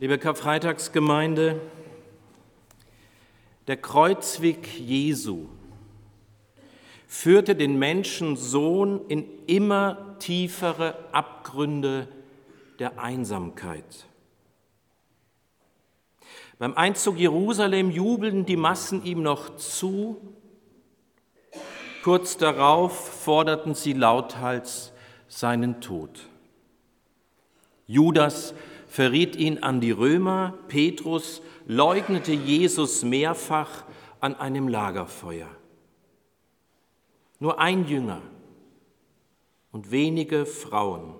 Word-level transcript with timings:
Liebe 0.00 0.16
Karfreitagsgemeinde, 0.16 1.60
der 3.66 3.76
Kreuzweg 3.76 4.66
Jesu 4.78 5.48
führte 7.06 7.54
den 7.54 7.78
Menschensohn 7.78 9.06
in 9.08 9.26
immer 9.46 10.16
tiefere 10.18 10.96
Abgründe 11.12 12.08
der 12.78 12.98
Einsamkeit. 12.98 14.06
Beim 16.58 16.72
Einzug 16.72 17.18
Jerusalem 17.18 17.90
jubelten 17.90 18.46
die 18.46 18.56
Massen 18.56 19.04
ihm 19.04 19.22
noch 19.22 19.56
zu. 19.56 20.16
Kurz 22.02 22.38
darauf 22.38 23.22
forderten 23.22 23.74
sie 23.74 23.92
lauthals 23.92 24.94
seinen 25.28 25.82
Tod. 25.82 26.26
Judas 27.86 28.54
verriet 28.90 29.36
ihn 29.36 29.62
an 29.62 29.80
die 29.80 29.92
Römer, 29.92 30.58
Petrus 30.66 31.42
leugnete 31.66 32.32
Jesus 32.32 33.04
mehrfach 33.04 33.84
an 34.18 34.34
einem 34.34 34.66
Lagerfeuer. 34.66 35.48
Nur 37.38 37.60
ein 37.60 37.86
Jünger 37.86 38.20
und 39.70 39.92
wenige 39.92 40.44
Frauen 40.44 41.14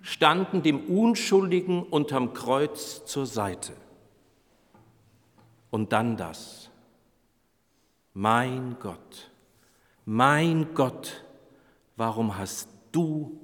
standen 0.00 0.62
dem 0.62 0.86
Unschuldigen 0.86 1.82
unterm 1.82 2.34
Kreuz 2.34 3.04
zur 3.04 3.26
Seite. 3.26 3.72
Und 5.70 5.92
dann 5.92 6.16
das. 6.16 6.70
Mein 8.12 8.76
Gott, 8.78 9.32
mein 10.04 10.72
Gott, 10.72 11.24
warum 11.96 12.38
hast 12.38 12.68
du 12.92 13.40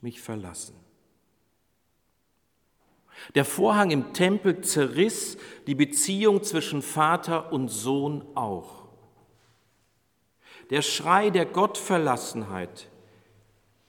mich 0.00 0.22
verlassen? 0.22 0.79
Der 3.34 3.44
Vorhang 3.44 3.90
im 3.90 4.12
Tempel 4.12 4.62
zerriss 4.62 5.36
die 5.66 5.74
Beziehung 5.74 6.42
zwischen 6.42 6.82
Vater 6.82 7.52
und 7.52 7.68
Sohn 7.68 8.24
auch. 8.34 8.86
Der 10.70 10.82
Schrei 10.82 11.30
der 11.30 11.46
Gottverlassenheit, 11.46 12.88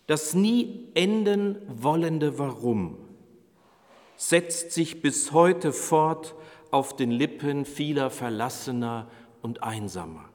das 0.07 0.33
nie 0.33 0.89
enden 0.95 1.57
wollende 1.67 2.38
Warum, 2.39 2.97
setzt 4.17 4.71
sich 4.71 5.01
bis 5.01 5.31
heute 5.31 5.73
fort 5.73 6.35
auf 6.69 6.95
den 6.95 7.11
Lippen 7.11 7.66
vieler 7.66 8.09
Verlassener 8.09 9.09
und 9.41 9.63
Einsamer. 9.63 10.29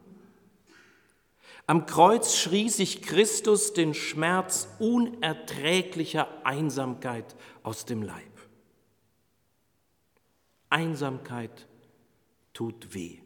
Am 1.68 1.86
Kreuz 1.86 2.36
schrie 2.36 2.68
sich 2.68 3.02
Christus 3.02 3.72
den 3.72 3.92
Schmerz 3.92 4.68
unerträglicher 4.78 6.28
Einsamkeit 6.44 7.34
aus 7.64 7.84
dem 7.84 8.02
Leib. 8.02 8.35
Einsamkeit 10.70 11.66
tut 12.52 12.94
weh. 12.94 13.18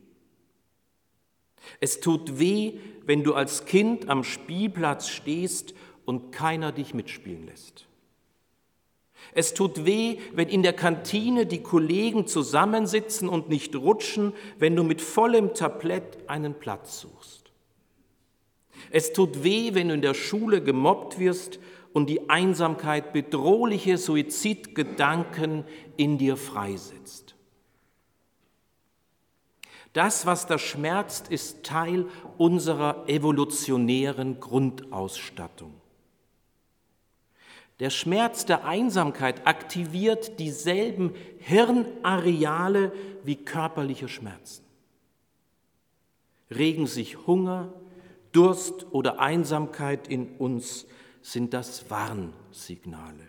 Es 1.81 2.01
tut 2.01 2.39
weh, 2.39 2.79
wenn 3.05 3.23
du 3.23 3.35
als 3.35 3.65
Kind 3.65 4.09
am 4.09 4.25
Spielplatz 4.25 5.09
stehst 5.09 5.75
und 6.05 6.33
keiner 6.33 6.73
dich 6.73 6.95
mitspielen 6.95 7.47
lässt. 7.47 7.87
Es 9.33 9.55
tut 9.55 9.85
weh, 9.85 10.19
wenn 10.33 10.49
in 10.49 10.63
der 10.63 10.73
Kantine 10.73 11.47
die 11.47 11.63
Kollegen 11.63 12.27
zusammensitzen 12.27 13.29
und 13.29 13.49
nicht 13.49 13.77
rutschen, 13.77 14.33
wenn 14.59 14.75
du 14.75 14.83
mit 14.83 15.01
vollem 15.01 15.55
Tablett 15.55 16.19
einen 16.29 16.55
Platz 16.55 17.01
suchst. 17.01 17.53
Es 18.91 19.13
tut 19.13 19.45
weh, 19.45 19.75
wenn 19.75 19.89
du 19.89 19.95
in 19.95 20.01
der 20.01 20.15
Schule 20.15 20.63
gemobbt 20.63 21.19
wirst 21.19 21.61
und 21.93 22.09
die 22.09 22.31
Einsamkeit 22.31 23.13
bedrohliche 23.13 23.99
Suizidgedanken 23.99 25.65
in 25.97 26.19
dir 26.19 26.37
freisetzt. 26.37 27.35
Das, 29.93 30.25
was 30.25 30.47
da 30.47 30.57
schmerzt, 30.57 31.29
ist 31.29 31.65
Teil 31.65 32.07
unserer 32.39 33.09
evolutionären 33.09 34.39
Grundausstattung. 34.39 35.75
Der 37.81 37.91
Schmerz 37.91 38.45
der 38.45 38.67
Einsamkeit 38.67 39.47
aktiviert 39.47 40.39
dieselben 40.39 41.15
Hirnareale 41.39 42.93
wie 43.25 43.37
körperliche 43.37 44.07
Schmerzen. 44.07 44.65
Regen 46.51 46.87
sich 46.87 47.27
Hunger, 47.27 47.73
Durst 48.33 48.87
oder 48.93 49.19
Einsamkeit 49.19 50.09
in 50.09 50.37
uns, 50.37 50.87
sind 51.23 51.55
das 51.55 51.91
Warnsignale. 51.91 53.29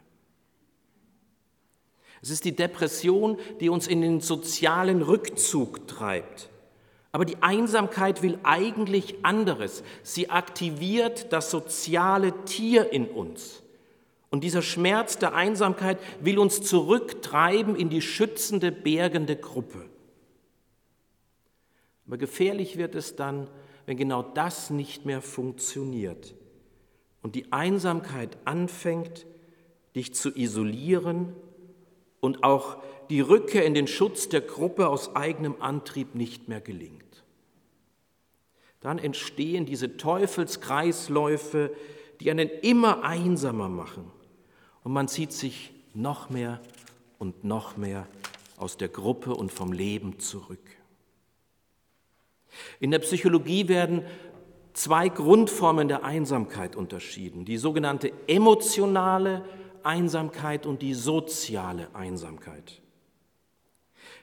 Es 2.21 2.29
ist 2.29 2.45
die 2.45 2.55
Depression, 2.55 3.37
die 3.59 3.69
uns 3.69 3.87
in 3.87 4.01
den 4.01 4.21
sozialen 4.21 5.01
Rückzug 5.01 5.87
treibt. 5.87 6.49
Aber 7.11 7.25
die 7.25 7.41
Einsamkeit 7.41 8.21
will 8.21 8.39
eigentlich 8.43 9.25
anderes. 9.25 9.83
Sie 10.03 10.29
aktiviert 10.29 11.33
das 11.33 11.51
soziale 11.51 12.45
Tier 12.45 12.91
in 12.93 13.05
uns. 13.07 13.63
Und 14.29 14.43
dieser 14.45 14.61
Schmerz 14.61 15.17
der 15.17 15.33
Einsamkeit 15.33 15.99
will 16.21 16.39
uns 16.39 16.61
zurücktreiben 16.61 17.75
in 17.75 17.89
die 17.89 18.01
schützende, 18.01 18.71
bergende 18.71 19.35
Gruppe. 19.35 19.89
Aber 22.07 22.17
gefährlich 22.17 22.77
wird 22.77 22.95
es 22.95 23.15
dann, 23.15 23.47
wenn 23.85 23.97
genau 23.97 24.21
das 24.21 24.69
nicht 24.69 25.05
mehr 25.05 25.21
funktioniert 25.21 26.33
und 27.21 27.35
die 27.35 27.51
Einsamkeit 27.51 28.37
anfängt, 28.45 29.25
dich 29.95 30.13
zu 30.13 30.35
isolieren 30.35 31.35
und 32.19 32.43
auch 32.43 32.77
die 33.09 33.21
Rückkehr 33.21 33.65
in 33.65 33.73
den 33.73 33.87
Schutz 33.87 34.29
der 34.29 34.41
Gruppe 34.41 34.87
aus 34.87 35.15
eigenem 35.15 35.55
Antrieb 35.59 36.15
nicht 36.15 36.47
mehr 36.47 36.61
gelingt. 36.61 37.23
Dann 38.79 38.97
entstehen 38.97 39.65
diese 39.65 39.97
Teufelskreisläufe, 39.97 41.75
die 42.19 42.31
einen 42.31 42.49
immer 42.49 43.03
einsamer 43.03 43.69
machen. 43.69 44.11
Und 44.83 44.93
man 44.93 45.07
zieht 45.07 45.33
sich 45.33 45.71
noch 45.93 46.29
mehr 46.29 46.59
und 47.19 47.43
noch 47.43 47.77
mehr 47.77 48.07
aus 48.57 48.77
der 48.77 48.87
Gruppe 48.87 49.35
und 49.35 49.51
vom 49.51 49.73
Leben 49.73 50.19
zurück. 50.19 50.59
In 52.79 52.91
der 52.91 52.99
Psychologie 52.99 53.67
werden 53.67 54.03
zwei 54.73 55.09
Grundformen 55.09 55.87
der 55.87 56.03
Einsamkeit 56.03 56.75
unterschieden, 56.75 57.45
die 57.45 57.57
sogenannte 57.57 58.11
emotionale 58.27 59.43
Einsamkeit 59.83 60.65
und 60.65 60.81
die 60.81 60.93
soziale 60.93 61.87
Einsamkeit. 61.93 62.81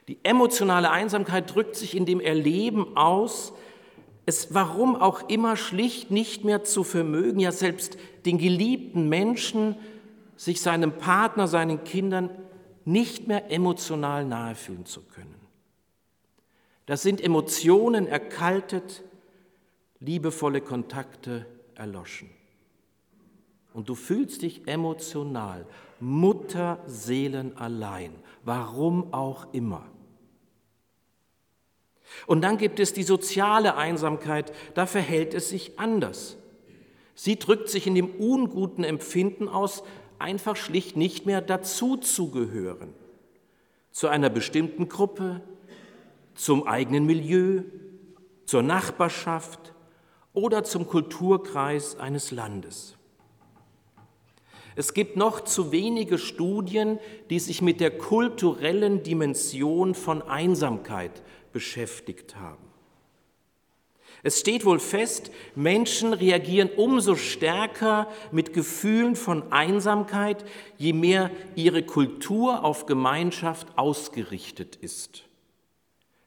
Die 0.07 0.17
emotionale 0.23 0.89
Einsamkeit 0.89 1.53
drückt 1.53 1.75
sich 1.75 1.95
in 1.95 2.05
dem 2.05 2.19
Erleben 2.19 2.97
aus, 2.97 3.53
es 4.25 4.53
warum 4.53 4.95
auch 4.95 5.27
immer 5.27 5.55
schlicht 5.55 6.11
nicht 6.11 6.45
mehr 6.45 6.63
zu 6.63 6.83
vermögen, 6.83 7.39
ja 7.39 7.51
selbst 7.51 7.97
den 8.25 8.37
geliebten 8.37 9.09
Menschen, 9.09 9.75
sich 10.35 10.61
seinem 10.61 10.93
Partner, 10.93 11.47
seinen 11.47 11.83
Kindern 11.83 12.29
nicht 12.85 13.27
mehr 13.27 13.51
emotional 13.51 14.25
nahe 14.25 14.55
fühlen 14.55 14.85
zu 14.85 15.01
können. 15.01 15.35
Das 16.85 17.01
sind 17.01 17.21
Emotionen 17.21 18.07
erkaltet, 18.07 19.03
liebevolle 19.99 20.61
Kontakte 20.61 21.45
erloschen 21.75 22.29
und 23.73 23.89
du 23.89 23.95
fühlst 23.95 24.41
dich 24.41 24.67
emotional, 24.67 25.65
Mutterseelen 25.99 27.57
allein, 27.57 28.13
warum 28.43 29.13
auch 29.13 29.53
immer. 29.53 29.85
Und 32.25 32.41
dann 32.41 32.57
gibt 32.57 32.79
es 32.79 32.93
die 32.93 33.03
soziale 33.03 33.75
Einsamkeit, 33.75 34.51
da 34.73 34.85
verhält 34.85 35.33
es 35.33 35.49
sich 35.49 35.77
anders. 35.77 36.37
Sie 37.15 37.37
drückt 37.37 37.69
sich 37.69 37.85
in 37.85 37.95
dem 37.95 38.09
unguten 38.15 38.83
Empfinden 38.83 39.47
aus, 39.47 39.83
einfach 40.17 40.55
schlicht 40.55 40.97
nicht 40.97 41.25
mehr 41.25 41.41
dazuzugehören. 41.41 42.93
Zu 43.91 44.07
einer 44.07 44.29
bestimmten 44.29 44.89
Gruppe, 44.89 45.41
zum 46.33 46.67
eigenen 46.67 47.05
Milieu, 47.05 47.63
zur 48.45 48.63
Nachbarschaft 48.63 49.73
oder 50.33 50.63
zum 50.63 50.87
Kulturkreis 50.87 51.99
eines 51.99 52.31
Landes. 52.31 52.95
Es 54.75 54.93
gibt 54.93 55.17
noch 55.17 55.41
zu 55.41 55.71
wenige 55.71 56.17
Studien, 56.17 56.99
die 57.29 57.39
sich 57.39 57.61
mit 57.61 57.81
der 57.81 57.97
kulturellen 57.97 59.03
Dimension 59.03 59.93
von 59.93 60.21
Einsamkeit 60.21 61.21
beschäftigt 61.51 62.37
haben. 62.37 62.69
Es 64.21 64.39
steht 64.39 64.65
wohl 64.65 64.79
fest, 64.79 65.31
Menschen 65.55 66.13
reagieren 66.13 66.69
umso 66.75 67.15
stärker 67.15 68.07
mit 68.31 68.53
Gefühlen 68.53 69.15
von 69.15 69.51
Einsamkeit, 69.51 70.43
je 70.77 70.93
mehr 70.93 71.31
ihre 71.55 71.83
Kultur 71.83 72.63
auf 72.65 72.85
Gemeinschaft 72.85 73.67
ausgerichtet 73.77 74.75
ist. 74.75 75.23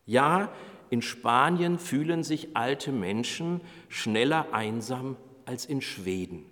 Ja, 0.06 0.50
in 0.92 1.00
Spanien 1.00 1.78
fühlen 1.78 2.22
sich 2.22 2.54
alte 2.54 2.92
Menschen 2.92 3.62
schneller 3.88 4.52
einsam 4.52 5.16
als 5.46 5.64
in 5.64 5.80
Schweden. 5.80 6.44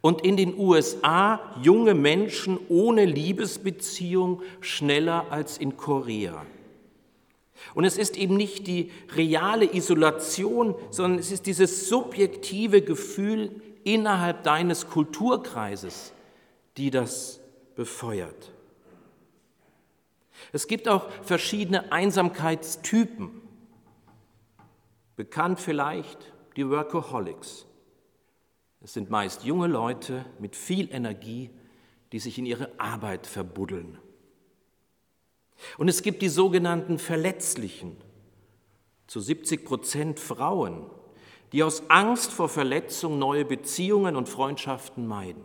und 0.00 0.22
in 0.22 0.36
den 0.36 0.58
USA 0.58 1.40
junge 1.62 1.94
Menschen 1.94 2.58
ohne 2.68 3.06
Liebesbeziehung 3.06 4.42
schneller 4.60 5.26
als 5.30 5.56
in 5.56 5.78
Korea. 5.78 6.44
Und 7.74 7.84
es 7.84 7.96
ist 7.96 8.18
eben 8.18 8.36
nicht 8.36 8.66
die 8.66 8.90
reale 9.16 9.74
Isolation, 9.74 10.74
sondern 10.90 11.18
es 11.18 11.32
ist 11.32 11.46
dieses 11.46 11.88
subjektive 11.88 12.82
Gefühl 12.82 13.62
innerhalb 13.82 14.42
deines 14.42 14.88
Kulturkreises, 14.88 16.12
die 16.76 16.90
das 16.90 17.40
befeuert. 17.74 18.53
Es 20.52 20.66
gibt 20.66 20.88
auch 20.88 21.10
verschiedene 21.22 21.92
Einsamkeitstypen. 21.92 23.30
Bekannt 25.16 25.60
vielleicht 25.60 26.32
die 26.56 26.68
Workaholics. 26.68 27.66
Es 28.82 28.92
sind 28.92 29.10
meist 29.10 29.44
junge 29.44 29.66
Leute 29.66 30.24
mit 30.38 30.56
viel 30.56 30.92
Energie, 30.92 31.50
die 32.12 32.18
sich 32.18 32.38
in 32.38 32.46
ihre 32.46 32.78
Arbeit 32.78 33.26
verbuddeln. 33.26 33.98
Und 35.78 35.88
es 35.88 36.02
gibt 36.02 36.22
die 36.22 36.28
sogenannten 36.28 36.98
Verletzlichen, 36.98 37.96
zu 39.06 39.20
70 39.20 39.64
Prozent 39.64 40.20
Frauen, 40.20 40.90
die 41.52 41.62
aus 41.62 41.88
Angst 41.88 42.32
vor 42.32 42.48
Verletzung 42.48 43.18
neue 43.18 43.44
Beziehungen 43.44 44.16
und 44.16 44.28
Freundschaften 44.28 45.06
meiden. 45.06 45.42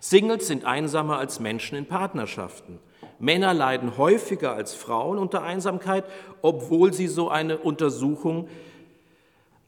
Singles 0.00 0.46
sind 0.46 0.64
einsamer 0.64 1.18
als 1.18 1.40
Menschen 1.40 1.76
in 1.76 1.86
Partnerschaften. 1.86 2.78
Männer 3.18 3.52
leiden 3.54 3.96
häufiger 3.96 4.54
als 4.54 4.74
Frauen 4.74 5.18
unter 5.18 5.42
Einsamkeit, 5.42 6.04
obwohl 6.42 6.92
sie 6.92 7.08
so 7.08 7.28
eine 7.28 7.58
Untersuchung 7.58 8.48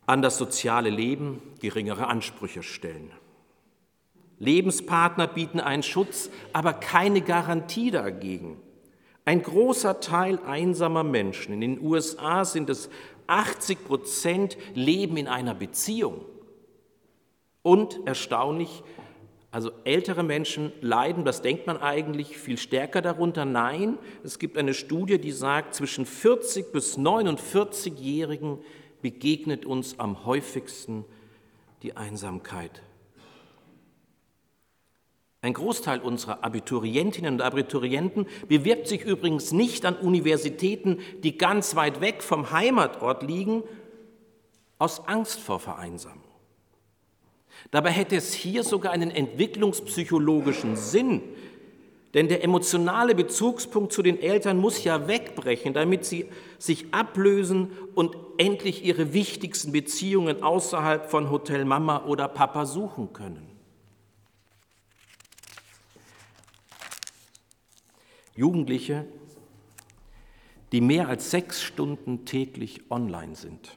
an 0.06 0.22
das 0.22 0.38
soziale 0.38 0.90
Leben 0.90 1.42
geringere 1.60 2.06
Ansprüche 2.06 2.62
stellen. 2.62 3.10
Lebenspartner 4.38 5.26
bieten 5.26 5.60
einen 5.60 5.82
Schutz, 5.82 6.30
aber 6.52 6.72
keine 6.72 7.20
Garantie 7.20 7.90
dagegen. 7.90 8.56
Ein 9.24 9.42
großer 9.42 10.00
Teil 10.00 10.40
einsamer 10.46 11.04
Menschen, 11.04 11.54
in 11.54 11.60
den 11.60 11.80
USA 11.80 12.44
sind 12.44 12.70
es 12.70 12.88
80 13.26 13.84
Prozent, 13.84 14.56
leben 14.74 15.16
in 15.16 15.28
einer 15.28 15.54
Beziehung. 15.54 16.24
Und 17.62 18.00
erstaunlich, 18.06 18.82
also 19.52 19.72
ältere 19.84 20.22
Menschen 20.22 20.72
leiden, 20.80 21.24
das 21.24 21.42
denkt 21.42 21.66
man 21.66 21.76
eigentlich, 21.78 22.38
viel 22.38 22.56
stärker 22.56 23.02
darunter. 23.02 23.44
Nein, 23.44 23.98
es 24.22 24.38
gibt 24.38 24.56
eine 24.56 24.74
Studie, 24.74 25.18
die 25.18 25.32
sagt, 25.32 25.74
zwischen 25.74 26.06
40 26.06 26.72
bis 26.72 26.96
49-Jährigen 26.96 28.58
begegnet 29.02 29.66
uns 29.66 29.98
am 29.98 30.24
häufigsten 30.24 31.04
die 31.82 31.96
Einsamkeit. 31.96 32.82
Ein 35.42 35.54
Großteil 35.54 36.00
unserer 36.00 36.44
Abiturientinnen 36.44 37.34
und 37.34 37.40
Abiturienten 37.40 38.26
bewirbt 38.46 38.86
sich 38.86 39.02
übrigens 39.02 39.52
nicht 39.52 39.86
an 39.86 39.96
Universitäten, 39.96 40.98
die 41.22 41.38
ganz 41.38 41.74
weit 41.76 42.02
weg 42.02 42.22
vom 42.22 42.50
Heimatort 42.52 43.22
liegen, 43.22 43.62
aus 44.78 45.08
Angst 45.08 45.40
vor 45.40 45.58
Vereinsamung. 45.58 46.29
Dabei 47.70 47.90
hätte 47.90 48.16
es 48.16 48.32
hier 48.32 48.64
sogar 48.64 48.92
einen 48.92 49.10
entwicklungspsychologischen 49.10 50.76
Sinn, 50.76 51.22
denn 52.14 52.28
der 52.28 52.42
emotionale 52.42 53.14
Bezugspunkt 53.14 53.92
zu 53.92 54.02
den 54.02 54.20
Eltern 54.20 54.58
muss 54.58 54.82
ja 54.82 55.06
wegbrechen, 55.06 55.74
damit 55.74 56.04
sie 56.04 56.28
sich 56.58 56.92
ablösen 56.92 57.70
und 57.94 58.16
endlich 58.36 58.84
ihre 58.84 59.12
wichtigsten 59.12 59.70
Beziehungen 59.70 60.42
außerhalb 60.42 61.08
von 61.08 61.30
Hotel 61.30 61.64
Mama 61.64 62.04
oder 62.06 62.26
Papa 62.26 62.66
suchen 62.66 63.12
können. 63.12 63.46
Jugendliche, 68.34 69.06
die 70.72 70.80
mehr 70.80 71.08
als 71.08 71.30
sechs 71.30 71.62
Stunden 71.62 72.24
täglich 72.24 72.90
online 72.90 73.36
sind, 73.36 73.76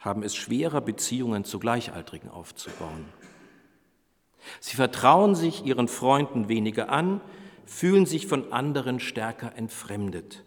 haben 0.00 0.22
es 0.22 0.34
schwerer, 0.34 0.80
Beziehungen 0.80 1.44
zu 1.44 1.58
Gleichaltrigen 1.58 2.30
aufzubauen. 2.30 3.04
Sie 4.58 4.76
vertrauen 4.76 5.34
sich 5.34 5.64
ihren 5.64 5.88
Freunden 5.88 6.48
weniger 6.48 6.88
an, 6.88 7.20
fühlen 7.66 8.06
sich 8.06 8.26
von 8.26 8.52
anderen 8.52 8.98
stärker 8.98 9.54
entfremdet. 9.56 10.44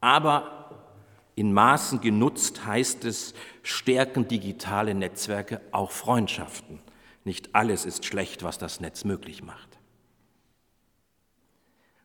Aber 0.00 0.86
in 1.34 1.52
Maßen 1.52 2.00
genutzt 2.00 2.64
heißt 2.64 3.04
es, 3.04 3.34
stärken 3.62 4.28
digitale 4.28 4.94
Netzwerke 4.94 5.60
auch 5.72 5.90
Freundschaften. 5.90 6.78
Nicht 7.24 7.54
alles 7.54 7.84
ist 7.84 8.04
schlecht, 8.04 8.44
was 8.44 8.58
das 8.58 8.80
Netz 8.80 9.04
möglich 9.04 9.42
macht. 9.42 9.78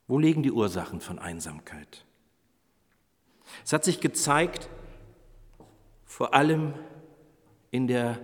Wo 0.07 0.18
liegen 0.18 0.42
die 0.42 0.51
Ursachen 0.51 1.01
von 1.01 1.19
Einsamkeit? 1.19 2.06
Es 3.63 3.74
hat 3.74 3.84
sich 3.84 4.00
gezeigt, 4.00 4.69
vor 6.09 6.33
allem 6.33 6.73
in 7.69 7.88
der 7.88 8.19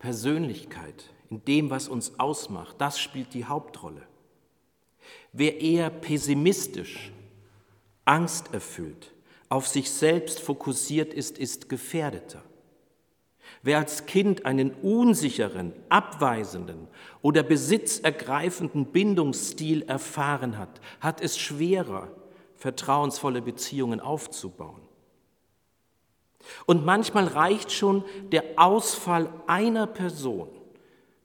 Persönlichkeit, 0.00 1.10
in 1.30 1.42
dem, 1.44 1.70
was 1.70 1.88
uns 1.88 2.18
ausmacht. 2.18 2.74
Das 2.78 2.98
spielt 2.98 3.32
die 3.34 3.44
Hauptrolle. 3.44 4.02
Wer 5.32 5.60
eher 5.60 5.90
pessimistisch, 5.90 7.12
angsterfüllt, 8.04 9.14
auf 9.48 9.68
sich 9.68 9.90
selbst 9.92 10.40
fokussiert 10.40 11.14
ist, 11.14 11.38
ist 11.38 11.68
gefährdeter. 11.68 12.42
Wer 13.62 13.78
als 13.78 14.06
Kind 14.06 14.44
einen 14.44 14.72
unsicheren, 14.72 15.72
abweisenden 15.88 16.88
oder 17.22 17.44
besitzergreifenden 17.44 18.86
Bindungsstil 18.86 19.82
erfahren 19.82 20.58
hat, 20.58 20.80
hat 20.98 21.20
es 21.20 21.38
schwerer, 21.38 22.10
vertrauensvolle 22.56 23.40
Beziehungen 23.40 24.00
aufzubauen. 24.00 24.89
Und 26.66 26.84
manchmal 26.84 27.26
reicht 27.26 27.72
schon 27.72 28.04
der 28.32 28.44
Ausfall 28.56 29.32
einer 29.46 29.86
Person, 29.86 30.48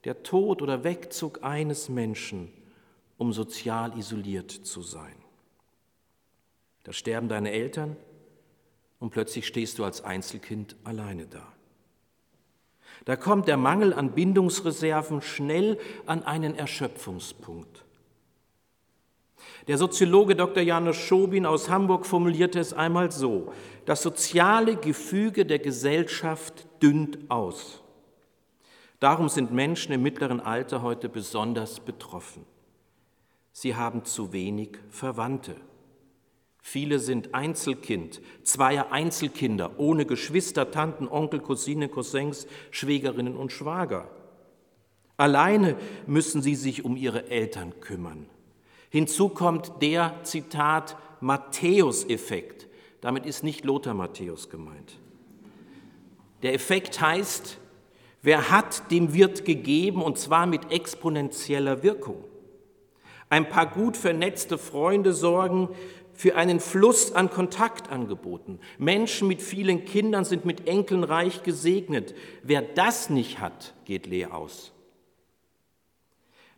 der 0.03 0.23
Tod 0.23 0.61
oder 0.61 0.83
Wegzug 0.83 1.43
eines 1.43 1.89
Menschen, 1.89 2.51
um 3.17 3.33
sozial 3.33 3.97
isoliert 3.97 4.51
zu 4.51 4.81
sein. 4.81 5.15
Da 6.83 6.93
sterben 6.93 7.29
deine 7.29 7.51
Eltern 7.51 7.95
und 8.99 9.09
plötzlich 9.09 9.47
stehst 9.47 9.79
du 9.79 9.83
als 9.83 10.03
Einzelkind 10.03 10.75
alleine 10.83 11.25
da. 11.25 11.47
Da 13.05 13.15
kommt 13.15 13.47
der 13.47 13.57
Mangel 13.57 13.93
an 13.93 14.11
Bindungsreserven 14.11 15.21
schnell 15.21 15.79
an 16.05 16.23
einen 16.23 16.55
Erschöpfungspunkt. 16.55 17.84
Der 19.67 19.79
Soziologe 19.79 20.35
Dr. 20.35 20.61
Janusz 20.61 20.97
Schobin 20.97 21.45
aus 21.45 21.69
Hamburg 21.69 22.05
formulierte 22.05 22.59
es 22.59 22.73
einmal 22.73 23.11
so, 23.11 23.51
das 23.85 24.03
soziale 24.03 24.75
Gefüge 24.75 25.45
der 25.45 25.59
Gesellschaft 25.59 26.67
dünnt 26.83 27.31
aus. 27.31 27.81
Darum 28.99 29.27
sind 29.27 29.51
Menschen 29.51 29.91
im 29.91 30.03
mittleren 30.03 30.39
Alter 30.39 30.81
heute 30.81 31.09
besonders 31.09 31.79
betroffen. 31.79 32.45
Sie 33.51 33.75
haben 33.75 34.05
zu 34.05 34.33
wenig 34.33 34.77
Verwandte. 34.89 35.55
Viele 36.61 36.99
sind 36.99 37.33
Einzelkind, 37.33 38.21
zweier 38.43 38.91
Einzelkinder, 38.91 39.79
ohne 39.79 40.05
Geschwister, 40.05 40.71
Tanten, 40.71 41.07
Onkel, 41.07 41.39
Cousine, 41.39 41.89
Cousins, 41.89 42.47
Schwägerinnen 42.71 43.35
und 43.35 43.51
Schwager. 43.51 44.09
Alleine 45.17 45.75
müssen 46.07 46.41
sie 46.41 46.55
sich 46.55 46.83
um 46.83 46.97
ihre 46.97 47.29
Eltern 47.29 47.79
kümmern. 47.81 48.27
Hinzu 48.95 49.27
kommt 49.27 49.81
der, 49.81 50.21
Zitat, 50.23 50.95
Matthäus-Effekt. 51.19 52.69
Damit 53.01 53.25
ist 53.25 53.43
nicht 53.43 53.65
Lothar 53.65 53.93
Matthäus 53.93 54.49
gemeint. 54.49 55.01
Der 56.43 56.53
Effekt 56.53 57.01
heißt, 57.01 57.57
wer 58.21 58.51
hat, 58.51 58.89
dem 58.91 59.13
wird 59.13 59.43
gegeben, 59.43 60.01
und 60.01 60.17
zwar 60.17 60.45
mit 60.45 60.71
exponentieller 60.71 61.83
Wirkung. 61.83 62.23
Ein 63.27 63.49
paar 63.49 63.65
gut 63.65 63.97
vernetzte 63.97 64.57
Freunde 64.57 65.11
sorgen 65.11 65.67
für 66.13 66.37
einen 66.37 66.61
Fluss 66.61 67.11
an 67.11 67.29
Kontaktangeboten. 67.29 68.61
Menschen 68.77 69.27
mit 69.27 69.41
vielen 69.41 69.83
Kindern 69.83 70.23
sind 70.23 70.45
mit 70.45 70.69
Enkeln 70.69 71.03
reich 71.03 71.43
gesegnet. 71.43 72.15
Wer 72.43 72.61
das 72.61 73.09
nicht 73.09 73.41
hat, 73.41 73.73
geht 73.83 74.07
leer 74.07 74.33
aus. 74.33 74.71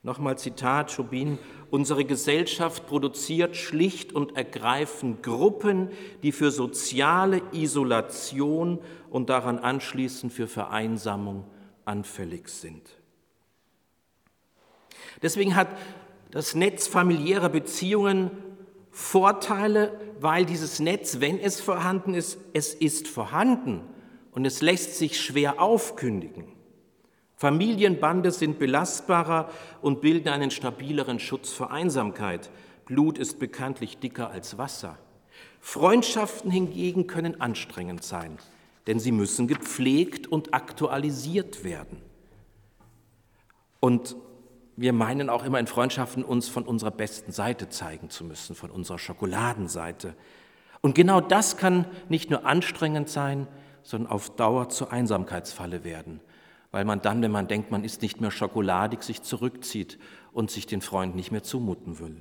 Nochmal 0.04 0.38
Zitat 0.38 0.92
Schubin, 0.92 1.38
unsere 1.70 2.06
Gesellschaft 2.06 2.88
produziert 2.88 3.56
schlicht 3.56 4.14
und 4.14 4.38
ergreifend 4.38 5.24
Gruppen, 5.24 5.90
die 6.24 6.32
für 6.32 6.52
soziale 6.52 7.42
Isolation 7.52 8.80
und 9.10 9.30
daran 9.30 9.60
anschließend 9.60 10.32
für 10.32 10.48
Vereinsamung 10.48 11.46
anfällig 11.84 12.50
sind. 12.50 12.90
Deswegen 15.22 15.56
hat 15.56 15.70
das 16.32 16.56
Netz 16.56 16.88
familiärer 16.88 17.50
Beziehungen 17.50 18.32
Vorteile, 18.92 20.00
weil 20.20 20.46
dieses 20.46 20.80
Netz, 20.80 21.20
wenn 21.20 21.40
es 21.40 21.62
vorhanden 21.62 22.14
ist, 22.14 22.40
es 22.54 22.74
ist 22.74 23.08
vorhanden 23.08 23.82
und 24.32 24.46
es 24.46 24.62
lässt 24.62 24.96
sich 24.96 25.22
schwer 25.22 25.62
aufkündigen. 25.62 26.57
Familienbande 27.38 28.32
sind 28.32 28.58
belastbarer 28.58 29.50
und 29.82 30.02
bilden 30.02 30.30
einen 30.30 30.50
stabileren 30.50 31.20
Schutz 31.20 31.54
vor 31.54 31.72
Einsamkeit. 31.72 32.50
Blut 32.86 33.20
ist 33.20 33.38
bekanntlich 33.38 34.00
dicker 34.00 34.32
als 34.32 34.58
Wasser. 34.58 34.98
Freundschaften 35.60 36.50
hingegen 36.50 37.06
können 37.06 37.40
anstrengend 37.40 38.04
sein, 38.04 38.40
denn 38.88 39.00
sie 39.00 39.12
müssen 39.12 39.48
gepflegt 39.48 40.26
und 40.26 40.56
aktualisiert 40.56 41.64
werden. 41.64 42.02
Und 43.80 44.16
wir 44.76 44.94
meinen 44.94 45.30
auch 45.30 45.44
immer 45.44 45.60
in 45.60 45.68
Freundschaften 45.68 46.24
uns 46.24 46.50
von 46.50 46.64
unserer 46.64 46.92
besten 46.92 47.32
Seite 47.32 47.70
zeigen 47.70 48.10
zu 48.10 48.24
müssen, 48.24 48.56
von 48.56 48.72
unserer 48.72 48.98
Schokoladenseite. 48.98 50.16
Und 50.82 50.96
genau 50.96 51.22
das 51.22 51.58
kann 51.58 51.86
nicht 52.10 52.32
nur 52.32 52.48
anstrengend 52.48 53.10
sein, 53.10 53.48
sondern 53.84 54.12
auf 54.12 54.36
Dauer 54.36 54.70
zur 54.70 54.92
Einsamkeitsfalle 54.92 55.84
werden, 55.84 56.20
weil 56.78 56.86
man 56.86 57.02
dann, 57.02 57.24
wenn 57.24 57.32
man 57.32 57.48
denkt, 57.48 57.72
man 57.72 57.84
ist 57.84 58.04
nicht 58.04 58.22
mehr 58.22 58.30
schokoladig, 58.30 59.02
sich 59.02 59.24
zurückzieht 59.24 59.98
und 60.32 60.52
sich 60.52 60.68
den 60.68 60.82
Freund 60.82 61.16
nicht 61.16 61.32
mehr 61.32 61.42
zumuten 61.42 61.98
will. 61.98 62.18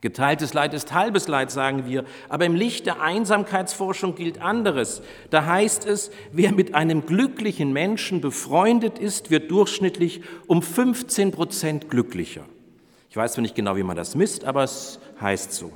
Geteiltes 0.00 0.54
Leid 0.54 0.72
ist 0.72 0.94
halbes 0.94 1.28
Leid, 1.28 1.50
sagen 1.50 1.84
wir, 1.86 2.06
aber 2.30 2.46
im 2.46 2.54
Licht 2.54 2.86
der 2.86 3.02
Einsamkeitsforschung 3.02 4.14
gilt 4.14 4.40
anderes. 4.40 5.02
Da 5.28 5.44
heißt 5.44 5.84
es, 5.84 6.10
wer 6.32 6.52
mit 6.52 6.74
einem 6.74 7.04
glücklichen 7.04 7.74
Menschen 7.74 8.22
befreundet 8.22 8.98
ist, 8.98 9.30
wird 9.30 9.50
durchschnittlich 9.50 10.22
um 10.46 10.62
15 10.62 11.32
Prozent 11.32 11.90
glücklicher. 11.90 12.46
Ich 13.10 13.16
weiß 13.18 13.34
zwar 13.34 13.42
nicht 13.42 13.54
genau, 13.54 13.76
wie 13.76 13.82
man 13.82 13.94
das 13.98 14.14
misst, 14.14 14.46
aber 14.46 14.64
es 14.64 15.00
heißt 15.20 15.52
so. 15.52 15.70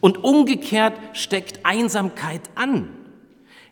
Und 0.00 0.24
umgekehrt 0.24 0.98
steckt 1.12 1.64
Einsamkeit 1.64 2.50
an. 2.56 2.88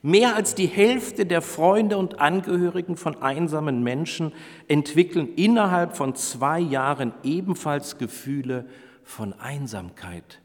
Mehr 0.02 0.35
als 0.35 0.54
die 0.54 0.66
Hälfte 0.66 1.26
der 1.26 1.42
Freunde 1.42 1.99
und 1.99 2.21
Angehörigen 2.21 2.97
von 2.97 3.21
einsamen 3.21 3.83
Menschen 3.83 4.33
entwickeln 4.66 5.35
innerhalb 5.37 5.97
von 5.97 6.14
zwei 6.14 6.59
Jahren 6.59 7.12
ebenfalls 7.23 7.99
Gefühle 7.99 8.66
von 9.04 9.35
Einsamkeit. 9.35 10.40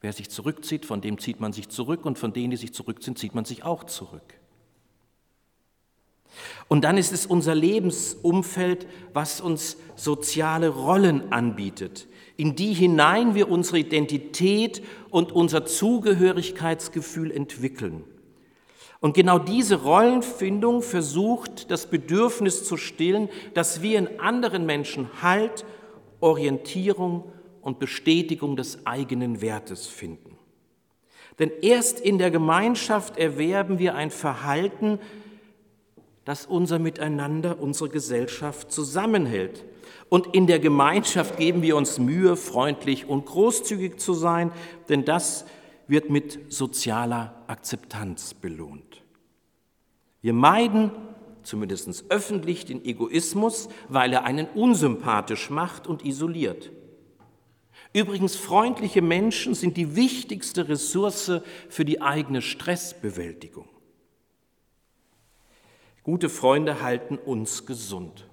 Wer 0.00 0.12
sich 0.12 0.30
zurückzieht, 0.30 0.84
von 0.84 1.00
dem 1.00 1.18
zieht 1.18 1.40
man 1.40 1.52
sich 1.52 1.70
zurück 1.70 2.04
und 2.04 2.18
von 2.18 2.32
denen, 2.32 2.50
die 2.50 2.56
sich 2.56 2.74
zurückziehen, 2.74 3.16
zieht 3.16 3.34
man 3.34 3.44
sich 3.44 3.64
auch 3.64 3.84
zurück. 3.84 4.34
Und 6.68 6.82
dann 6.82 6.98
ist 6.98 7.12
es 7.12 7.26
unser 7.26 7.54
Lebensumfeld, 7.54 8.86
was 9.12 9.40
uns 9.40 9.78
soziale 9.96 10.68
Rollen 10.68 11.32
anbietet, 11.32 12.06
in 12.38 12.54
die 12.54 12.72
hinein 12.72 13.34
wir 13.34 13.50
unsere 13.50 13.80
Identität 13.80 14.80
und 15.10 15.32
unser 15.32 15.66
Zugehörigkeitsgefühl 15.66 17.32
entwickeln. 17.32 18.04
Und 19.00 19.14
genau 19.14 19.40
diese 19.40 19.82
Rollenfindung 19.82 20.82
versucht 20.82 21.70
das 21.70 21.90
Bedürfnis 21.90 22.64
zu 22.64 22.76
stillen, 22.76 23.28
dass 23.54 23.82
wir 23.82 23.98
in 23.98 24.20
anderen 24.20 24.66
Menschen 24.66 25.08
Halt 25.20 25.64
Orientierung 26.20 27.32
und 27.60 27.80
Bestätigung 27.80 28.54
des 28.54 28.86
eigenen 28.86 29.40
Wertes 29.40 29.88
finden. 29.88 30.38
Denn 31.40 31.50
erst 31.60 31.98
in 31.98 32.18
der 32.18 32.30
Gemeinschaft 32.30 33.16
erwerben 33.16 33.80
wir 33.80 33.96
ein 33.96 34.12
Verhalten, 34.12 35.00
das 36.28 36.44
unser 36.44 36.78
Miteinander, 36.78 37.58
unsere 37.58 37.88
Gesellschaft 37.88 38.70
zusammenhält. 38.70 39.64
Und 40.10 40.34
in 40.34 40.46
der 40.46 40.58
Gemeinschaft 40.58 41.38
geben 41.38 41.62
wir 41.62 41.74
uns 41.74 41.98
Mühe, 41.98 42.36
freundlich 42.36 43.08
und 43.08 43.24
großzügig 43.24 43.98
zu 43.98 44.12
sein, 44.12 44.52
denn 44.90 45.06
das 45.06 45.46
wird 45.86 46.10
mit 46.10 46.52
sozialer 46.52 47.42
Akzeptanz 47.46 48.34
belohnt. 48.34 49.02
Wir 50.20 50.34
meiden 50.34 50.90
zumindest 51.44 52.04
öffentlich, 52.10 52.66
den 52.66 52.84
Egoismus, 52.84 53.70
weil 53.88 54.12
er 54.12 54.24
einen 54.24 54.48
unsympathisch 54.48 55.48
macht 55.48 55.86
und 55.86 56.04
isoliert. 56.04 56.70
Übrigens, 57.94 58.36
freundliche 58.36 59.00
Menschen 59.00 59.54
sind 59.54 59.78
die 59.78 59.96
wichtigste 59.96 60.68
Ressource 60.68 61.40
für 61.70 61.86
die 61.86 62.02
eigene 62.02 62.42
Stressbewältigung. 62.42 63.66
Gute 66.08 66.30
Freunde 66.30 66.80
halten 66.80 67.18
uns 67.18 67.66
gesund. 67.66 68.26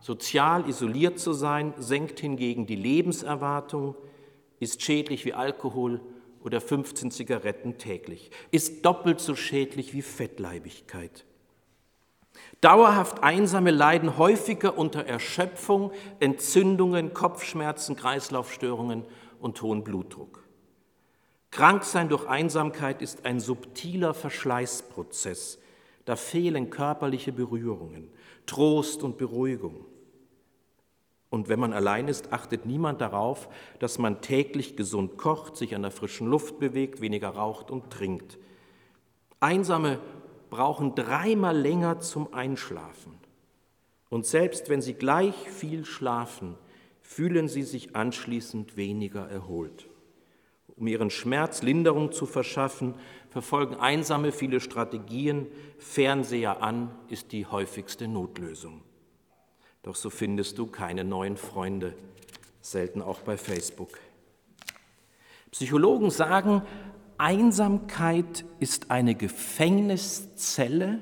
Sozial 0.00 0.68
isoliert 0.68 1.20
zu 1.20 1.32
sein 1.32 1.72
senkt 1.78 2.18
hingegen 2.18 2.66
die 2.66 2.74
Lebenserwartung, 2.74 3.94
ist 4.58 4.82
schädlich 4.82 5.24
wie 5.24 5.34
Alkohol 5.34 6.00
oder 6.42 6.60
15 6.60 7.12
Zigaretten 7.12 7.78
täglich, 7.78 8.32
ist 8.50 8.84
doppelt 8.84 9.20
so 9.20 9.36
schädlich 9.36 9.94
wie 9.94 10.02
Fettleibigkeit. 10.02 11.24
Dauerhaft 12.60 13.22
Einsame 13.22 13.70
leiden 13.70 14.18
häufiger 14.18 14.76
unter 14.76 15.04
Erschöpfung, 15.06 15.92
Entzündungen, 16.18 17.14
Kopfschmerzen, 17.14 17.94
Kreislaufstörungen 17.94 19.04
und 19.38 19.62
hohen 19.62 19.84
Blutdruck. 19.84 20.42
Kranksein 21.52 22.08
durch 22.08 22.26
Einsamkeit 22.26 23.00
ist 23.00 23.26
ein 23.26 23.38
subtiler 23.38 24.12
Verschleißprozess. 24.12 25.60
Da 26.08 26.16
fehlen 26.16 26.70
körperliche 26.70 27.32
Berührungen, 27.32 28.08
Trost 28.46 29.02
und 29.02 29.18
Beruhigung. 29.18 29.84
Und 31.28 31.50
wenn 31.50 31.60
man 31.60 31.74
allein 31.74 32.08
ist, 32.08 32.32
achtet 32.32 32.64
niemand 32.64 33.02
darauf, 33.02 33.50
dass 33.78 33.98
man 33.98 34.22
täglich 34.22 34.74
gesund 34.74 35.18
kocht, 35.18 35.58
sich 35.58 35.74
an 35.74 35.82
der 35.82 35.90
frischen 35.90 36.26
Luft 36.26 36.58
bewegt, 36.60 37.02
weniger 37.02 37.28
raucht 37.28 37.70
und 37.70 37.90
trinkt. 37.90 38.38
Einsame 39.38 39.98
brauchen 40.48 40.94
dreimal 40.94 41.54
länger 41.54 42.00
zum 42.00 42.32
Einschlafen. 42.32 43.12
Und 44.08 44.24
selbst 44.24 44.70
wenn 44.70 44.80
sie 44.80 44.94
gleich 44.94 45.34
viel 45.34 45.84
schlafen, 45.84 46.54
fühlen 47.02 47.48
sie 47.48 47.64
sich 47.64 47.94
anschließend 47.94 48.78
weniger 48.78 49.28
erholt. 49.28 49.87
Um 50.78 50.86
ihren 50.86 51.10
Schmerz 51.10 51.62
Linderung 51.62 52.12
zu 52.12 52.26
verschaffen, 52.26 52.94
verfolgen 53.30 53.76
Einsame 53.76 54.32
viele 54.32 54.60
Strategien. 54.60 55.46
Fernseher 55.78 56.62
an 56.62 56.90
ist 57.08 57.32
die 57.32 57.46
häufigste 57.46 58.06
Notlösung. 58.06 58.82
Doch 59.82 59.96
so 59.96 60.10
findest 60.10 60.58
du 60.58 60.66
keine 60.66 61.04
neuen 61.04 61.36
Freunde, 61.36 61.94
selten 62.60 63.02
auch 63.02 63.20
bei 63.20 63.36
Facebook. 63.36 63.98
Psychologen 65.50 66.10
sagen, 66.10 66.62
Einsamkeit 67.16 68.44
ist 68.60 68.90
eine 68.90 69.14
Gefängniszelle, 69.14 71.00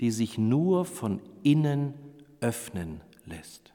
die 0.00 0.10
sich 0.10 0.38
nur 0.38 0.84
von 0.84 1.20
innen 1.42 1.94
öffnen 2.40 3.02
lässt. 3.24 3.72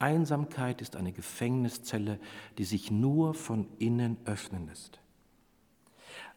Einsamkeit 0.00 0.80
ist 0.80 0.96
eine 0.96 1.12
Gefängniszelle, 1.12 2.18
die 2.58 2.64
sich 2.64 2.90
nur 2.90 3.34
von 3.34 3.68
innen 3.78 4.16
öffnen 4.24 4.66
lässt. 4.66 4.98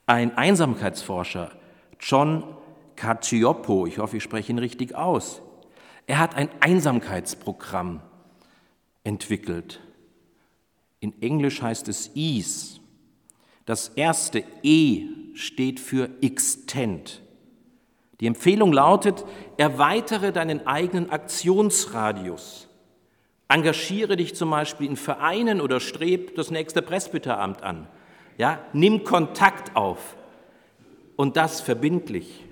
Ein 0.06 0.38
Einsamkeitsforscher, 0.38 1.52
John 2.00 2.44
Cacioppo, 2.96 3.88
ich 3.88 3.98
hoffe, 3.98 4.18
ich 4.18 4.24
spreche 4.24 4.52
ihn 4.52 4.60
richtig 4.60 4.96
aus, 4.96 5.42
er 6.06 6.20
hat 6.20 6.36
ein 6.36 6.50
Einsamkeitsprogramm 6.60 8.02
entwickelt. 9.04 9.80
In 11.00 11.22
Englisch 11.22 11.62
heißt 11.62 11.88
es 11.88 12.16
EASE. 12.16 12.82
Das 13.66 13.90
erste 13.90 14.44
E 14.62 15.08
steht 15.34 15.80
für 15.80 16.10
Extend. 16.22 17.22
Die 18.20 18.28
Empfehlung 18.28 18.74
lautet, 18.74 19.26
erweitere 19.58 20.32
deinen 20.32 20.68
eigenen 20.68 21.10
Aktionsradius. 21.10 22.68
Engagiere 23.54 24.18
dich 24.18 24.34
zum 24.34 24.50
Beispiel 24.50 24.88
in 24.88 24.96
Vereinen 24.96 25.62
oder 25.62 25.80
streb 25.80 26.34
das 26.34 26.50
nächste 26.50 26.82
Presbyteramt 26.82 27.62
an. 27.62 27.88
Ja, 28.40 28.60
nimm 28.74 29.04
Kontakt 29.04 29.76
auf 29.76 30.18
und 31.18 31.38
das 31.38 31.62
verbindlich. 31.62 32.46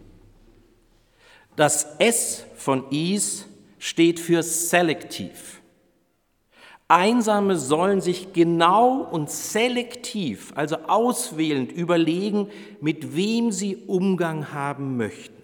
Das 1.56 1.96
S 1.98 2.46
von 2.56 2.92
Is 2.92 3.48
steht 3.80 4.20
für 4.20 4.44
selektiv. 4.44 5.64
Einsame 6.88 7.58
sollen 7.58 8.02
sich 8.02 8.32
genau 8.32 9.00
und 9.00 9.32
selektiv, 9.32 10.54
also 10.54 10.76
auswählend 10.86 11.72
überlegen, 11.72 12.52
mit 12.80 13.16
wem 13.16 13.52
sie 13.52 13.76
Umgang 13.88 14.54
haben 14.54 14.98
möchten 14.98 15.42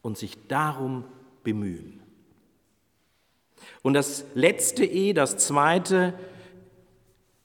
und 0.00 0.16
sich 0.16 0.46
darum 0.46 1.02
bemühen. 1.42 2.05
Und 3.86 3.94
das 3.94 4.24
letzte 4.34 4.84
E, 4.84 5.12
das 5.12 5.36
zweite, 5.36 6.12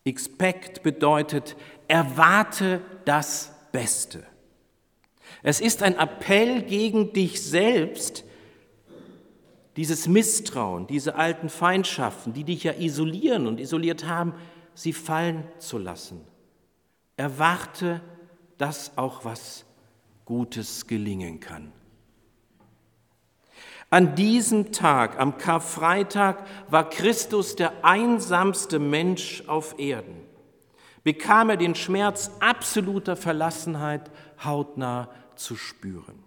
expect 0.05 0.81
bedeutet, 0.81 1.55
erwarte 1.87 2.81
das 3.05 3.53
Beste. 3.71 4.23
Es 5.43 5.61
ist 5.61 5.83
ein 5.83 5.99
Appell 5.99 6.63
gegen 6.63 7.13
dich 7.13 7.43
selbst, 7.43 8.23
dieses 9.77 10.07
Misstrauen, 10.07 10.87
diese 10.87 11.13
alten 11.13 11.47
Feindschaften, 11.47 12.33
die 12.33 12.43
dich 12.43 12.63
ja 12.63 12.73
isolieren 12.73 13.45
und 13.45 13.59
isoliert 13.59 14.07
haben, 14.07 14.33
sie 14.73 14.93
fallen 14.93 15.43
zu 15.59 15.77
lassen. 15.77 16.21
Erwarte, 17.17 18.01
dass 18.57 18.97
auch 18.97 19.25
was 19.25 19.63
Gutes 20.25 20.87
gelingen 20.87 21.39
kann. 21.39 21.71
An 23.91 24.15
diesem 24.15 24.71
Tag, 24.71 25.19
am 25.19 25.37
Karfreitag, 25.37 26.45
war 26.69 26.89
Christus 26.89 27.57
der 27.57 27.83
einsamste 27.83 28.79
Mensch 28.79 29.43
auf 29.47 29.77
Erden. 29.79 30.15
Bekam 31.03 31.49
er 31.49 31.57
den 31.57 31.75
Schmerz 31.75 32.31
absoluter 32.39 33.17
Verlassenheit 33.17 34.09
hautnah 34.45 35.09
zu 35.35 35.57
spüren. 35.57 36.23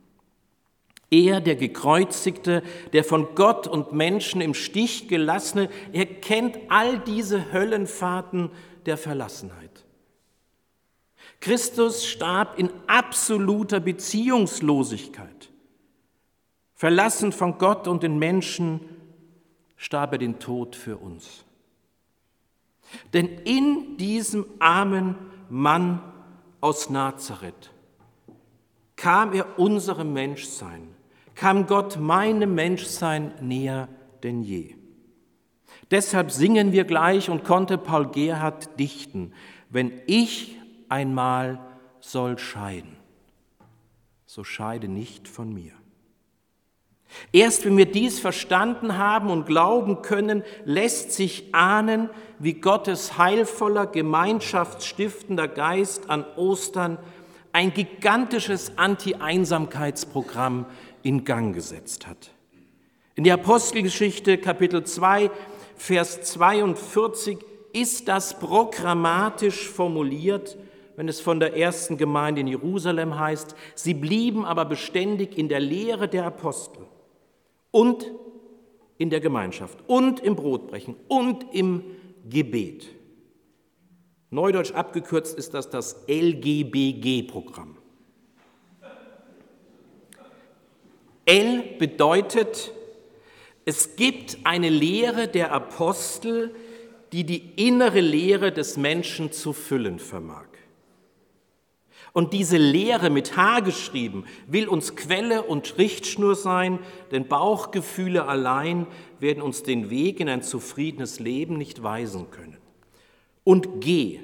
Er, 1.11 1.41
der 1.41 1.57
gekreuzigte, 1.57 2.63
der 2.93 3.03
von 3.03 3.35
Gott 3.35 3.67
und 3.67 3.93
Menschen 3.93 4.43
im 4.43 4.53
Stich 4.53 5.09
gelassene, 5.09 5.71
er 5.95 6.05
kennt 6.05 6.59
all 6.69 6.99
diese 6.99 7.51
Höllenfahrten 7.51 8.51
der 8.85 8.99
Verlassenheit. 8.99 9.87
Christus 11.41 12.05
starb 12.05 12.59
in 12.59 12.69
absoluter 12.89 13.81
Beziehungslosigkeit. 13.81 15.51
Verlassen 16.85 17.33
von 17.33 17.57
Gott 17.57 17.89
und 17.89 18.03
den 18.03 18.19
Menschen 18.19 18.79
starb 19.75 20.13
er 20.13 20.19
den 20.19 20.39
Tod 20.39 20.77
für 20.77 20.99
uns. 20.99 21.47
Denn 23.15 23.27
in 23.27 23.97
diesem 23.97 24.45
armen 24.59 25.17
Mann 25.49 26.03
aus 26.61 26.91
Nazareth 26.91 27.71
kam 28.97 29.33
er 29.33 29.59
unserem 29.59 30.13
Menschsein, 30.13 30.89
kam 31.35 31.67
Gott 31.67 31.99
meinem 31.99 32.55
Menschsein 32.55 33.33
näher 33.41 33.89
denn 34.23 34.43
je. 34.43 34.75
Deshalb 35.91 36.31
singen 36.31 36.73
wir 36.73 36.85
gleich 36.85 37.31
und 37.31 37.45
konnte 37.45 37.79
Paul 37.79 38.09
Gerhard 38.09 38.79
dichten, 38.79 39.33
wenn 39.71 39.91
ich 40.07 40.59
einmal 40.91 41.65
soll 42.01 42.37
scheiden, 42.37 42.95
so 44.27 44.45
scheide 44.45 44.89
nicht 44.89 45.29
von 45.29 45.51
mir. 45.51 45.73
Erst 47.33 47.65
wenn 47.65 47.77
wir 47.77 47.87
dies 47.87 48.19
verstanden 48.19 48.99
haben 48.99 49.31
und 49.31 49.47
glauben 49.47 50.03
können, 50.03 50.43
lässt 50.65 51.13
sich 51.13 51.55
ahnen, 51.55 52.11
wie 52.39 52.55
Gottes 52.55 53.19
heilvoller, 53.19 53.87
gemeinschaftsstiftender 53.87 55.49
Geist 55.49 56.11
an 56.11 56.25
Ostern 56.37 56.99
ein 57.53 57.73
gigantisches 57.73 58.73
Anti-Einsamkeitsprogramm 58.77 60.67
in 61.03 61.25
Gang 61.25 61.55
gesetzt 61.55 62.07
hat. 62.07 62.31
In 63.15 63.25
der 63.25 63.35
Apostelgeschichte 63.35 64.39
Kapitel 64.39 64.85
2, 64.85 65.31
Vers 65.77 66.23
42 66.23 67.39
ist 67.73 68.09
das 68.09 68.39
programmatisch 68.39 69.69
formuliert, 69.69 70.57
wenn 70.97 71.09
es 71.09 71.21
von 71.21 71.41
der 71.41 71.57
ersten 71.57 71.97
Gemeinde 71.97 72.41
in 72.41 72.47
Jerusalem 72.47 73.19
heißt, 73.19 73.55
sie 73.75 73.95
blieben 73.95 74.45
aber 74.45 74.65
beständig 74.65 75.37
in 75.39 75.49
der 75.49 75.61
Lehre 75.61 76.09
der 76.09 76.25
Apostel 76.27 76.87
und 77.75 78.09
in 78.99 79.11
der 79.11 79.19
Gemeinschaft 79.19 79.81
und 79.89 80.21
im 80.21 80.37
Brotbrechen 80.37 80.95
und 81.09 81.45
im 81.53 81.83
Gebet. 82.31 82.87
Neudeutsch 84.31 84.71
abgekürzt 84.71 85.37
ist 85.37 85.55
das 85.55 85.71
das 85.71 86.05
LGBG-Programm. 86.07 87.77
L 91.27 91.63
bedeutet, 91.79 92.73
es 93.65 93.97
gibt 93.97 94.39
eine 94.45 94.69
Lehre 94.69 95.27
der 95.27 95.51
Apostel, 95.51 96.55
die 97.13 97.25
die 97.25 97.55
innere 97.57 98.01
Lehre 98.01 98.53
des 98.53 98.77
Menschen 98.77 99.33
zu 99.33 99.53
füllen 99.53 99.99
vermag. 99.99 100.47
Und 102.15 102.33
diese 102.33 102.59
Lehre 102.59 103.11
mit 103.11 103.37
H 103.37 103.59
geschrieben 103.59 104.25
will 104.47 104.69
uns 104.69 104.95
Quelle 104.95 105.43
und 105.43 105.79
Richtschnur 105.79 106.37
sein, 106.37 106.79
denn 107.11 107.27
Bauchgefühle 107.27 108.29
allein 108.29 108.87
werden 109.19 109.43
uns 109.43 109.65
den 109.65 109.91
Weg 109.91 110.21
in 110.21 110.29
ein 110.29 110.41
zufriedenes 110.41 111.19
Leben 111.19 111.59
nicht 111.59 111.83
weisen 111.83 112.31
können. 112.31 112.59
Und 113.43 113.81
G, 113.81 114.21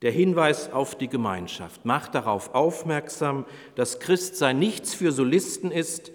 der 0.00 0.10
Hinweis 0.10 0.72
auf 0.72 0.94
die 0.94 1.08
Gemeinschaft, 1.08 1.84
macht 1.84 2.14
darauf 2.14 2.54
aufmerksam, 2.54 3.44
dass 3.74 4.00
Christsein 4.00 4.58
nichts 4.58 4.94
für 4.94 5.12
Solisten 5.12 5.70
ist. 5.70 6.12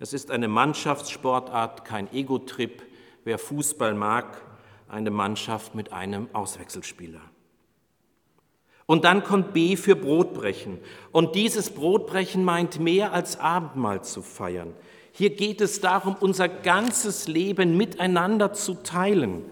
Es 0.00 0.12
ist 0.12 0.32
eine 0.32 0.48
Mannschaftssportart, 0.48 1.84
kein 1.84 2.12
Ego-Trip. 2.12 2.82
Wer 3.22 3.38
Fußball 3.38 3.94
mag, 3.94 4.42
eine 4.88 5.12
Mannschaft 5.12 5.76
mit 5.76 5.92
einem 5.92 6.28
Auswechselspieler. 6.32 7.20
Und 8.88 9.04
dann 9.04 9.22
kommt 9.22 9.52
B 9.52 9.76
für 9.76 9.94
Brotbrechen. 9.94 10.78
Und 11.12 11.34
dieses 11.34 11.68
Brotbrechen 11.68 12.42
meint 12.42 12.80
mehr 12.80 13.12
als 13.12 13.38
Abendmahl 13.38 14.02
zu 14.02 14.22
feiern. 14.22 14.72
Hier 15.12 15.28
geht 15.28 15.60
es 15.60 15.82
darum, 15.82 16.16
unser 16.18 16.48
ganzes 16.48 17.28
Leben 17.28 17.76
miteinander 17.76 18.54
zu 18.54 18.76
teilen. 18.82 19.44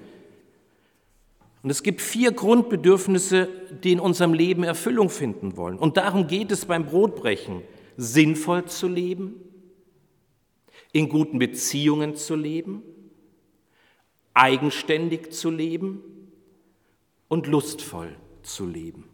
Und 1.62 1.68
es 1.68 1.82
gibt 1.82 2.00
vier 2.00 2.32
Grundbedürfnisse, 2.32 3.48
die 3.84 3.92
in 3.92 4.00
unserem 4.00 4.32
Leben 4.32 4.64
Erfüllung 4.64 5.10
finden 5.10 5.58
wollen. 5.58 5.76
Und 5.78 5.98
darum 5.98 6.28
geht 6.28 6.50
es 6.50 6.64
beim 6.64 6.86
Brotbrechen. 6.86 7.60
Sinnvoll 7.98 8.64
zu 8.64 8.88
leben, 8.88 9.34
in 10.92 11.10
guten 11.10 11.38
Beziehungen 11.38 12.16
zu 12.16 12.36
leben, 12.36 12.82
eigenständig 14.32 15.32
zu 15.32 15.50
leben 15.50 16.00
und 17.28 17.46
lustvoll 17.48 18.16
zu 18.42 18.64
leben. 18.64 19.04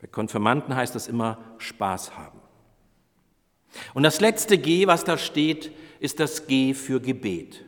Bei 0.00 0.06
Konfirmanden 0.06 0.74
heißt 0.74 0.94
das 0.94 1.08
immer 1.08 1.38
Spaß 1.58 2.16
haben. 2.16 2.40
Und 3.94 4.02
das 4.02 4.20
letzte 4.20 4.58
G, 4.58 4.86
was 4.86 5.04
da 5.04 5.18
steht, 5.18 5.72
ist 6.00 6.20
das 6.20 6.46
G 6.46 6.74
für 6.74 7.00
Gebet. 7.00 7.64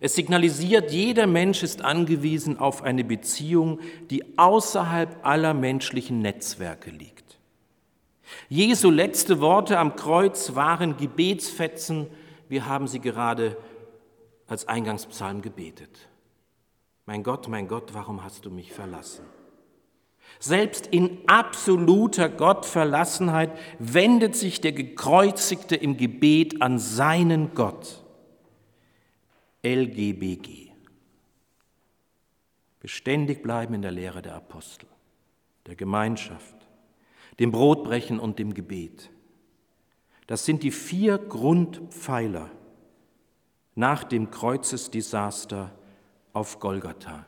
Es 0.00 0.14
signalisiert, 0.14 0.92
jeder 0.92 1.26
Mensch 1.26 1.62
ist 1.62 1.82
angewiesen 1.82 2.58
auf 2.58 2.82
eine 2.82 3.02
Beziehung, 3.02 3.80
die 4.10 4.38
außerhalb 4.38 5.24
aller 5.24 5.54
menschlichen 5.54 6.20
Netzwerke 6.20 6.90
liegt. 6.90 7.38
Jesu 8.48 8.90
letzte 8.90 9.40
Worte 9.40 9.78
am 9.78 9.96
Kreuz 9.96 10.54
waren 10.54 10.96
Gebetsfetzen, 10.96 12.08
wir 12.48 12.66
haben 12.66 12.86
sie 12.88 13.00
gerade 13.00 13.56
als 14.46 14.68
Eingangspsalm 14.68 15.42
gebetet. 15.42 16.08
Mein 17.06 17.22
Gott, 17.22 17.48
mein 17.48 17.68
Gott, 17.68 17.94
warum 17.94 18.22
hast 18.22 18.44
du 18.44 18.50
mich 18.50 18.72
verlassen? 18.72 19.24
Selbst 20.38 20.86
in 20.88 21.18
absoluter 21.26 22.28
Gottverlassenheit 22.28 23.56
wendet 23.78 24.36
sich 24.36 24.60
der 24.60 24.72
Gekreuzigte 24.72 25.76
im 25.76 25.96
Gebet 25.96 26.60
an 26.60 26.78
seinen 26.78 27.54
Gott. 27.54 28.04
LGBG. 29.62 30.70
Beständig 32.80 33.42
bleiben 33.42 33.74
in 33.74 33.82
der 33.82 33.90
Lehre 33.90 34.22
der 34.22 34.34
Apostel, 34.36 34.86
der 35.66 35.74
Gemeinschaft, 35.74 36.54
dem 37.40 37.50
Brotbrechen 37.50 38.20
und 38.20 38.38
dem 38.38 38.54
Gebet. 38.54 39.10
Das 40.26 40.44
sind 40.44 40.62
die 40.62 40.70
vier 40.70 41.18
Grundpfeiler 41.18 42.50
nach 43.74 44.04
dem 44.04 44.30
Kreuzesdesaster 44.30 45.72
auf 46.32 46.60
Golgatha. 46.60 47.26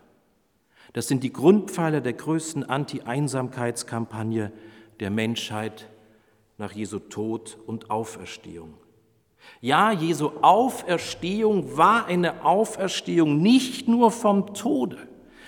Das 0.92 1.08
sind 1.08 1.22
die 1.22 1.32
Grundpfeiler 1.32 2.00
der 2.00 2.14
größten 2.14 2.64
Anti-Einsamkeitskampagne 2.64 4.52
der 5.00 5.10
Menschheit 5.10 5.88
nach 6.56 6.72
Jesu 6.72 6.98
Tod 6.98 7.58
und 7.66 7.90
Auferstehung. 7.90 8.74
Ja, 9.60 9.92
Jesu 9.92 10.30
Auferstehung 10.42 11.76
war 11.76 12.06
eine 12.06 12.44
Auferstehung 12.44 13.40
nicht 13.40 13.88
nur 13.88 14.10
vom 14.10 14.54
Tode, 14.54 14.98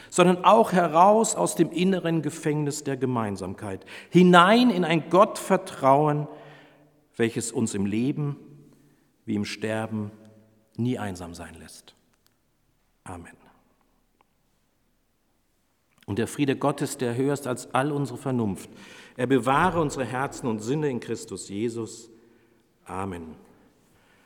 sondern 0.09 0.45
auch 0.45 0.73
heraus 0.73 1.35
aus 1.35 1.55
dem 1.55 1.71
inneren 1.71 2.23
Gefängnis 2.23 2.85
der 2.85 2.97
Gemeinsamkeit, 2.97 3.85
hinein 4.11 4.71
in 4.71 4.85
ein 4.85 5.11
Gottvertrauen, 5.11 6.27
welches 7.17 7.53
uns 7.53 7.75
im 7.75 7.87
Leben 7.87 8.37
wie 9.25 9.35
im 9.35 9.45
Sterben 9.45 10.11
nie 10.77 10.99
einsam 10.99 11.35
sein 11.35 11.55
lässt. 11.55 11.95
Amen. 13.05 13.40
Und 16.11 16.19
der 16.19 16.27
Friede 16.27 16.57
Gottes, 16.57 16.99
der 16.99 17.15
höher 17.15 17.33
ist 17.33 17.47
als 17.47 17.73
all 17.73 17.93
unsere 17.93 18.19
Vernunft, 18.19 18.69
er 19.17 19.29
bewahre 19.29 19.81
unsere 19.81 20.05
Herzen 20.05 20.49
und 20.49 20.59
Sinne 20.59 20.91
in 20.91 20.99
Christus 20.99 21.49
Jesus. 21.49 22.11
Amen. 22.85 23.37